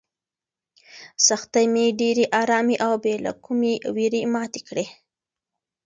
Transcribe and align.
سختۍ 1.27 1.65
مې 1.73 1.85
په 1.91 1.95
ډېرې 1.99 2.25
ارامۍ 2.41 2.77
او 2.85 2.93
بې 3.03 3.13
له 3.25 3.31
کومې 3.43 3.73
وېرې 3.95 4.21
ماتې 4.33 4.61
کړې. 4.67 4.85